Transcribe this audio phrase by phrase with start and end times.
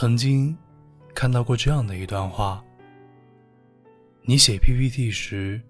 [0.00, 0.56] 曾经
[1.12, 2.64] 看到过这样的一段话：
[4.22, 5.60] 你写 PPT 时，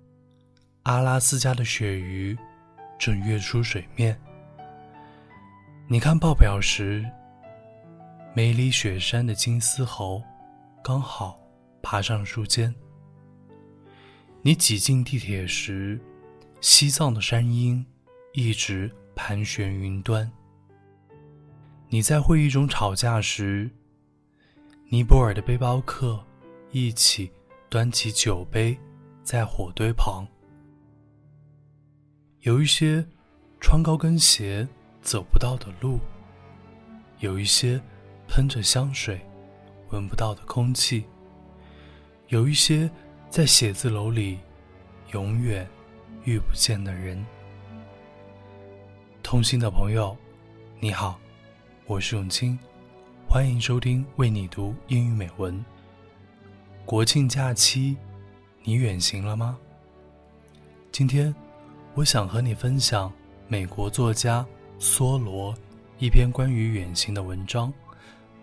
[0.82, 2.36] 阿拉斯加的鳕鱼
[2.98, 4.14] 正跃出水面；
[5.86, 7.02] 你看报表时，
[8.34, 10.22] 梅里雪山的金丝猴
[10.84, 11.40] 刚好
[11.80, 12.70] 爬上树尖；
[14.42, 15.98] 你挤进地铁时，
[16.60, 17.82] 西藏的山鹰
[18.34, 20.30] 一直盘旋云端；
[21.88, 23.70] 你在会议中吵架时，
[24.90, 26.18] 尼泊尔的背包客
[26.70, 27.30] 一起
[27.68, 28.74] 端起酒杯，
[29.22, 30.26] 在火堆旁。
[32.40, 33.06] 有一些
[33.60, 34.66] 穿高跟鞋
[35.02, 36.00] 走不到的路，
[37.18, 37.78] 有一些
[38.26, 39.20] 喷着香水
[39.90, 41.04] 闻不到的空气，
[42.28, 42.90] 有一些
[43.28, 44.38] 在写字楼里
[45.12, 45.68] 永远
[46.24, 47.22] 遇不见的人。
[49.22, 50.16] 同行的朋友，
[50.80, 51.20] 你好，
[51.84, 52.58] 我是永清。
[53.30, 55.62] 欢迎收听为你读英语美文。
[56.86, 57.94] 国庆假期，
[58.62, 59.58] 你远行了吗？
[60.90, 61.34] 今天，
[61.92, 63.12] 我想和你分享
[63.46, 64.46] 美国作家
[64.80, 65.54] 梭罗
[65.98, 67.68] 一篇关于远行的文章《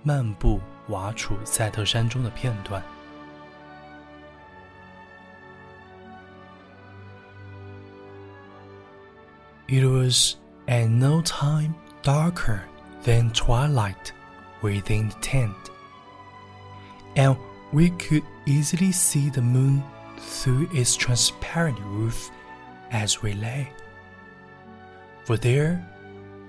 [0.04, 2.80] 漫步瓦楚塞特山中的片段》。
[9.68, 10.36] It was
[10.68, 12.60] at no time darker
[13.04, 14.14] than twilight.
[14.62, 15.56] Within the tent,
[17.16, 17.38] and
[17.72, 19.84] we could easily see the moon
[20.18, 22.32] through its transparent roof
[22.92, 23.70] as we lay.
[25.26, 25.86] For there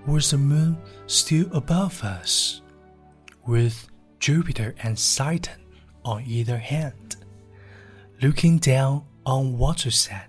[0.06, 2.62] was the moon still above us,
[3.46, 3.88] with
[4.20, 5.60] Jupiter and Saturn
[6.04, 7.16] on either hand,
[8.22, 10.28] looking down on Wachusett,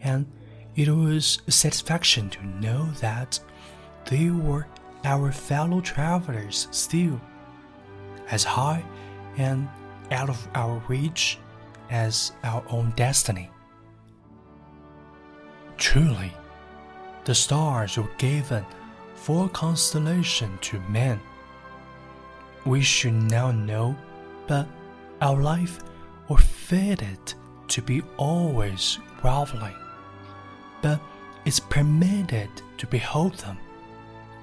[0.00, 0.26] and
[0.74, 3.38] it was a satisfaction to know that
[4.06, 4.66] they were
[5.04, 7.20] our fellow travelers still,
[8.30, 8.84] as high
[9.36, 9.68] and
[10.10, 11.38] out of our reach
[11.90, 13.50] as our own destiny.
[15.76, 16.32] Truly,
[17.24, 18.64] the stars were given
[19.14, 21.20] for constellation to men.
[22.64, 23.96] We should now know,
[24.46, 24.66] but
[25.20, 25.80] our life
[26.28, 27.34] were fated
[27.68, 29.74] to be always groveling,
[30.82, 31.00] but
[31.44, 32.48] it's permitted
[32.78, 33.58] to behold them,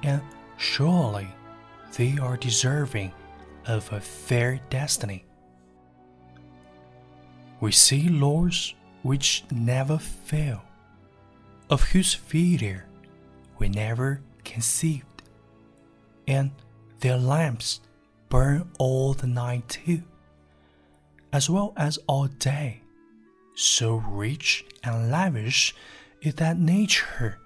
[0.03, 0.21] and
[0.61, 1.27] Surely
[1.97, 3.11] they are deserving
[3.65, 5.25] of a fair destiny.
[7.59, 10.61] We see laws which never fail,
[11.71, 12.85] of whose failure
[13.57, 15.23] we never conceived,
[16.27, 16.51] and
[16.99, 17.81] their lamps
[18.29, 20.03] burn all the night too,
[21.33, 22.81] as well as all day.
[23.55, 25.73] So rich and lavish
[26.21, 27.39] is that nature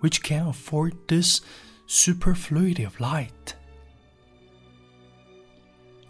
[0.00, 1.40] which can afford this
[1.88, 3.54] superfluity of light.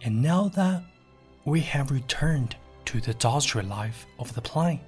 [0.03, 0.83] And now that
[1.45, 2.57] we have returned
[2.87, 4.81] to the dusty life of the plain,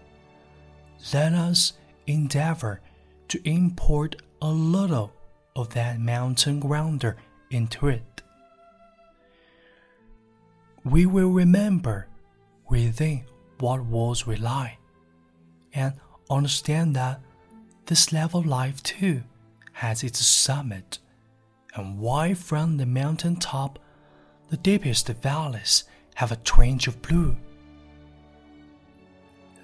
[1.15, 1.75] let us
[2.09, 2.81] endeavor
[3.29, 5.13] to import a little
[5.55, 7.17] of that mountain grandeur
[7.51, 8.23] into it.
[10.85, 12.09] We will remember
[12.69, 13.25] within
[13.59, 14.79] what walls we lie,
[15.73, 15.95] and
[16.29, 17.21] understand that
[17.87, 19.23] this level life too
[19.81, 20.99] has its summit,
[21.75, 23.79] and why from the mountain top
[24.51, 27.35] the deepest valleys have a twinge of blue.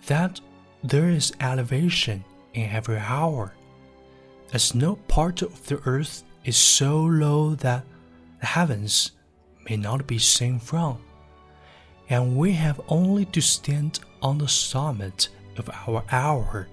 [0.07, 0.41] That
[0.83, 3.53] there is elevation in every hour,
[4.55, 7.85] as no part of the earth is so low that
[8.41, 9.13] the heavens
[9.69, 10.97] may not be seen from,
[12.09, 15.29] and we have only to stand on the summit
[15.59, 16.69] of our hour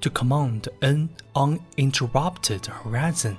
[0.00, 3.36] to command an uninterrupted horizon.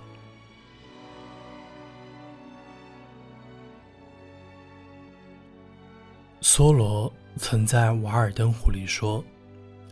[6.42, 9.24] 梭罗 曾在《瓦尔登湖》里说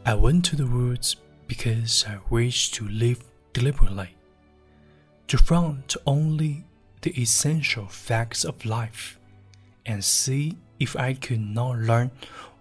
[0.03, 1.15] ：“I went to the woods
[1.47, 3.19] because I wished to live
[3.53, 4.09] deliberately,
[5.27, 6.63] to front only
[7.01, 9.15] the essential facts of life,
[9.85, 12.11] and see if I could not learn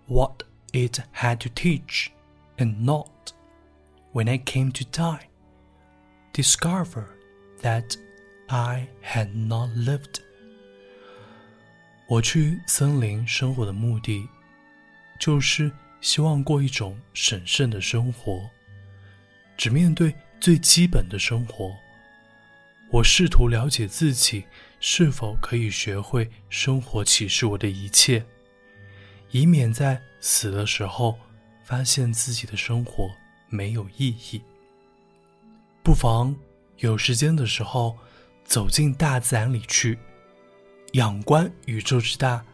[0.07, 0.43] what
[0.73, 2.11] it had to teach,
[2.59, 3.33] and not
[4.14, 5.28] when I came to die,
[6.32, 7.05] discover
[7.62, 7.96] that
[8.49, 10.20] I had not lived.
[12.06, 14.28] 我去森林生活的目的，
[15.19, 15.70] 就是
[16.00, 18.49] 希望过一种审慎的生活，
[19.56, 21.75] 只面对最基本的生活。
[22.90, 24.44] 我试图了解自己
[24.78, 28.25] 是否可以学会生活启示我的一切，
[29.32, 31.19] 以免在死的时候
[31.64, 33.11] 发现自己的生活。
[33.55, 34.43] 没有意义。
[35.83, 36.35] 不妨
[36.79, 37.97] 有时间的时候
[38.45, 39.97] 走进大自然里去，
[40.95, 42.45] 仰观宇宙之大，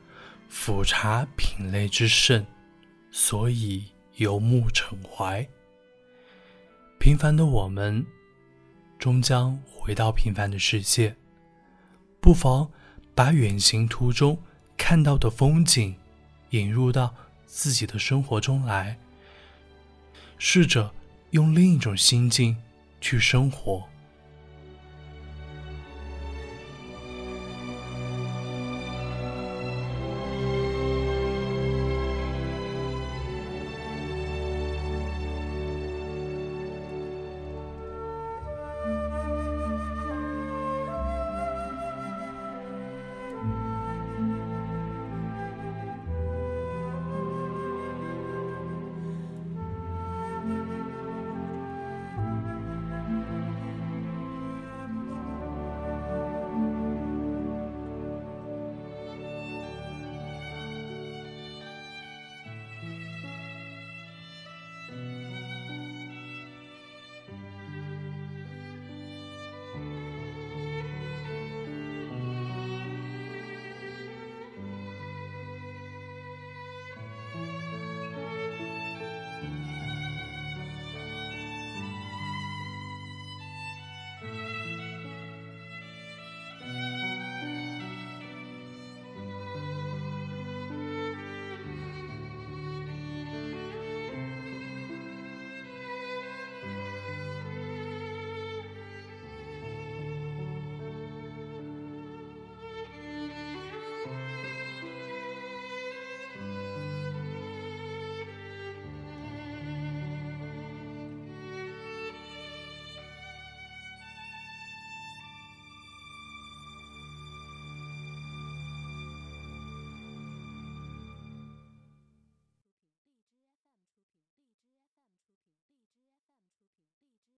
[0.49, 2.45] 俯察品类之盛，
[3.11, 3.85] 所以
[4.17, 5.47] 游目骋怀。
[6.99, 8.05] 平凡的我们，
[8.99, 11.17] 终将回到平凡的世界。
[12.21, 12.71] 不妨
[13.15, 14.39] 把远行途中
[14.77, 15.97] 看到的风景
[16.51, 17.15] 引入到
[17.47, 18.99] 自己的生活中来，
[20.43, 20.91] 试着
[21.33, 22.57] 用另一种心境
[22.99, 23.90] 去生活。